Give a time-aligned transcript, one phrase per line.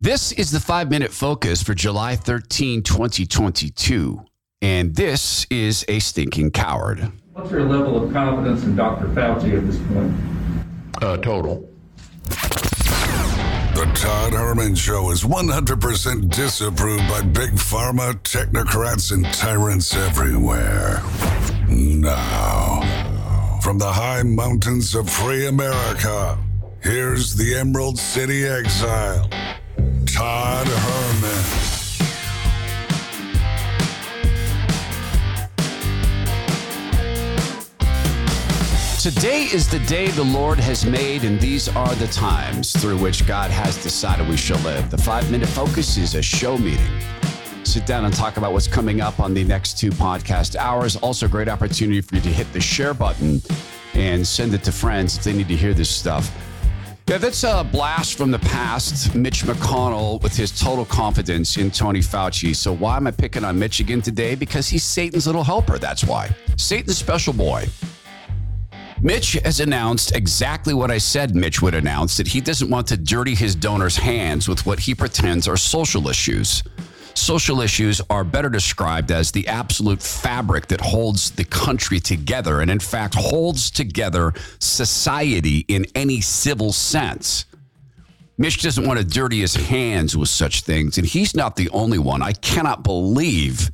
[0.00, 4.22] This is the five minute focus for July 13, 2022.
[4.62, 7.10] And this is a stinking coward.
[7.32, 9.08] What's your level of confidence in Dr.
[9.08, 10.14] Fauci at this point?
[11.02, 11.68] Uh, total.
[13.74, 21.02] The Todd Herman Show is 100% disapproved by big pharma, technocrats, and tyrants everywhere.
[21.68, 26.38] Now, from the high mountains of free America,
[26.84, 29.28] here's the Emerald City exile,
[30.28, 31.44] Todd Herman.
[39.00, 43.26] Today is the day the Lord has made, and these are the times through which
[43.26, 44.90] God has decided we shall live.
[44.90, 47.00] The five minute focus is a show meeting.
[47.64, 50.96] Sit down and talk about what's coming up on the next two podcast hours.
[50.96, 53.40] Also, great opportunity for you to hit the share button
[53.94, 56.30] and send it to friends if they need to hear this stuff.
[57.08, 59.14] Yeah, that's a blast from the past.
[59.14, 62.54] Mitch McConnell with his total confidence in Tony Fauci.
[62.54, 64.34] So, why am I picking on Mitch again today?
[64.34, 65.78] Because he's Satan's little helper.
[65.78, 66.28] That's why.
[66.58, 67.66] Satan's special boy.
[69.00, 72.98] Mitch has announced exactly what I said Mitch would announce that he doesn't want to
[72.98, 76.62] dirty his donors' hands with what he pretends are social issues.
[77.18, 82.70] Social issues are better described as the absolute fabric that holds the country together and,
[82.70, 87.44] in fact, holds together society in any civil sense.
[88.38, 91.98] Mitch doesn't want to dirty his hands with such things, and he's not the only
[91.98, 92.22] one.
[92.22, 93.72] I cannot believe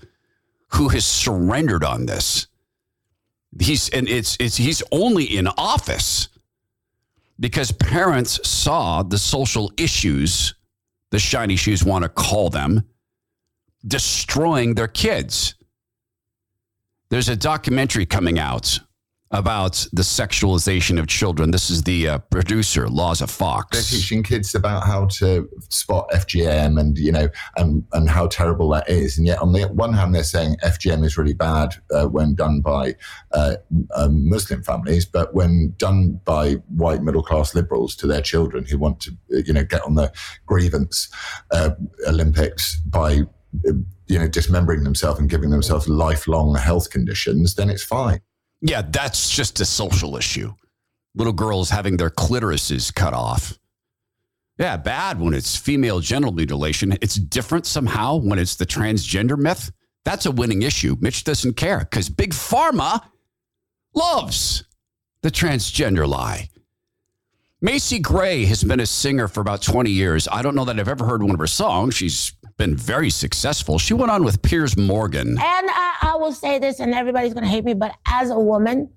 [0.69, 2.47] who has surrendered on this.
[3.61, 6.29] He's and it's it's he's only in office
[7.39, 10.55] because parents saw the social issues,
[11.11, 12.83] the shiny shoes want to call them,
[13.87, 15.55] destroying their kids.
[17.11, 18.81] There's a documentary coming out
[19.35, 21.51] about the sexualization of children.
[21.51, 23.69] This is the uh, producer, Laws Fox.
[23.73, 28.69] They're teaching kids about how to spot FGM and you know and and how terrible
[28.71, 29.19] that is.
[29.19, 32.61] And yet, on the one hand, they're saying FGM is really bad uh, when done
[32.61, 32.95] by
[33.33, 33.57] uh,
[33.97, 38.79] um, Muslim families, but when done by white middle class liberals to their children who
[38.79, 40.13] want to you know get on the
[40.47, 41.09] grievance
[41.51, 41.71] uh,
[42.07, 43.23] Olympics by
[43.63, 48.21] you know dismembering themselves and giving themselves lifelong health conditions, then it's fine.
[48.61, 50.53] Yeah, that's just a social issue.
[51.15, 53.59] Little girls having their clitorises cut off.
[54.59, 56.97] Yeah, bad when it's female genital mutilation.
[57.03, 59.73] It's different somehow when it's the transgender myth.
[60.05, 60.97] That's a winning issue.
[61.01, 63.01] Mitch doesn't care because Big Pharma
[63.95, 64.65] loves
[65.23, 66.49] the transgender lie.
[67.61, 70.29] Macy Gray has been a singer for about 20 years.
[70.31, 71.95] I don't know that I've ever heard one of her songs.
[71.95, 73.79] She's been very successful.
[73.79, 75.31] She went on with Piers Morgan.
[75.31, 78.39] And I, I will say this, and everybody's going to hate me, but as a
[78.39, 78.91] woman,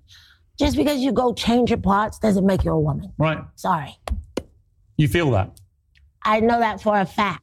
[0.58, 3.12] just because you go change your parts doesn't make you a woman.
[3.18, 3.38] Right.
[3.56, 3.96] Sorry.
[4.96, 5.60] You feel that?
[6.22, 7.42] I know that for a fact.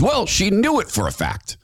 [0.00, 1.58] Well, she knew it for a fact.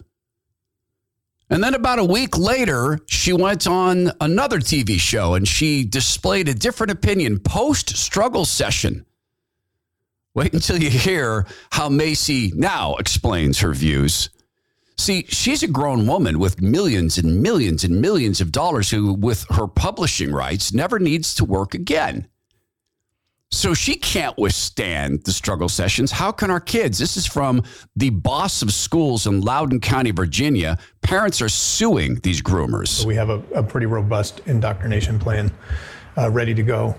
[1.49, 6.49] And then about a week later, she went on another TV show and she displayed
[6.49, 9.07] a different opinion post struggle session.
[10.37, 14.29] Wait until you hear how Macy now explains her views.
[14.99, 19.47] See, she's a grown woman with millions and millions and millions of dollars who, with
[19.49, 22.29] her publishing rights, never needs to work again.
[23.51, 26.11] So she can't withstand the struggle sessions.
[26.11, 26.99] How can our kids?
[26.99, 27.63] This is from
[27.95, 30.77] the boss of schools in Loudoun County, Virginia.
[31.01, 33.07] Parents are suing these groomers.
[33.07, 35.51] We have a, a pretty robust indoctrination plan
[36.19, 36.95] uh, ready to go,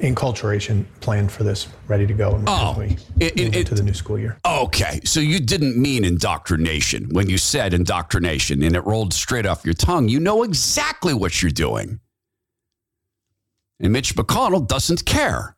[0.00, 3.82] enculturation plan for this ready to go Oh, we it- it- move it- into the
[3.82, 4.38] new school year.
[4.46, 9.64] Okay, so you didn't mean indoctrination when you said indoctrination and it rolled straight off
[9.64, 10.08] your tongue.
[10.08, 12.00] You know exactly what you're doing.
[13.78, 15.56] And Mitch McConnell doesn't care.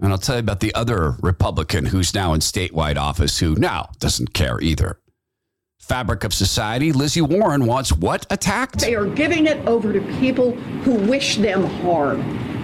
[0.00, 3.90] And I'll tell you about the other Republican who's now in statewide office who now
[4.00, 4.98] doesn't care either.
[5.78, 8.80] Fabric of society, Lizzie Warren wants what attacked?
[8.80, 10.52] They are giving it over to people
[10.84, 12.20] who wish them harm.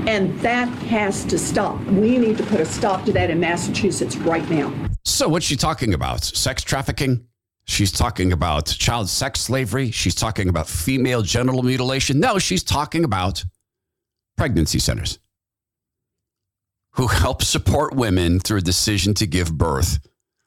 [0.07, 1.81] And that has to stop.
[1.87, 4.73] We need to put a stop to that in Massachusetts right now.
[5.05, 6.25] So, what's she talking about?
[6.25, 7.27] Sex trafficking?
[7.67, 9.91] She's talking about child sex slavery.
[9.91, 12.19] She's talking about female genital mutilation.
[12.19, 13.45] No, she's talking about
[14.39, 15.19] pregnancy centers
[16.93, 19.99] who help support women through a decision to give birth.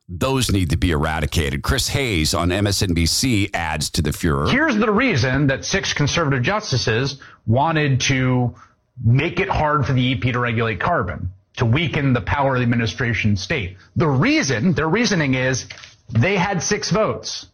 [0.10, 1.62] Those need to be eradicated.
[1.62, 4.50] Chris Hayes on MSNBC adds to the furor.
[4.50, 8.54] Here's the reason that six conservative justices wanted to
[9.04, 12.64] make it hard for the EP to regulate carbon, to weaken the power of the
[12.64, 13.78] administration state.
[13.96, 15.68] The reason, their reasoning is
[16.10, 17.48] they had six votes.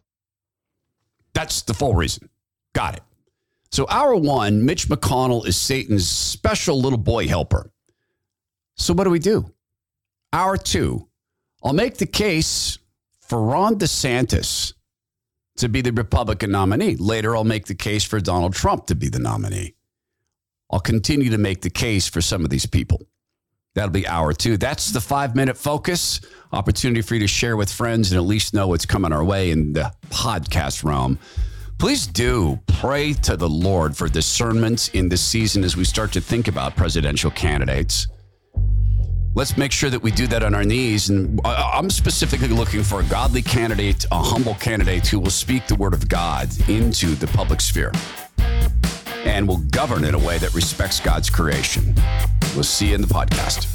[1.33, 2.29] That's the full reason.
[2.73, 3.03] Got it.
[3.71, 7.71] So, hour one, Mitch McConnell is Satan's special little boy helper.
[8.75, 9.51] So, what do we do?
[10.31, 11.07] Hour two,
[11.63, 12.77] I'll make the case
[13.21, 14.73] for Ron DeSantis
[15.57, 16.95] to be the Republican nominee.
[16.95, 19.76] Later, I'll make the case for Donald Trump to be the nominee.
[20.71, 23.01] I'll continue to make the case for some of these people.
[23.75, 24.57] That'll be hour two.
[24.57, 26.19] That's the five minute focus.
[26.51, 29.51] Opportunity for you to share with friends and at least know what's coming our way
[29.51, 31.19] in the podcast realm.
[31.77, 36.21] Please do pray to the Lord for discernment in this season as we start to
[36.21, 38.07] think about presidential candidates.
[39.35, 41.09] Let's make sure that we do that on our knees.
[41.09, 45.75] And I'm specifically looking for a godly candidate, a humble candidate who will speak the
[45.75, 47.91] word of God into the public sphere
[49.27, 51.93] and will govern in a way that respects God's creation.
[52.55, 53.65] We'll see you in the podcast.